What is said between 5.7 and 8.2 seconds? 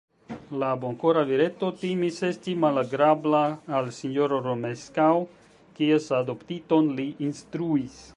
kies adoptiton li instruis.